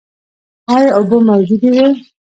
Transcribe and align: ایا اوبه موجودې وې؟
ایا 0.73 0.89
اوبه 0.97 1.17
موجودې 1.27 1.69
وې؟ 1.73 1.87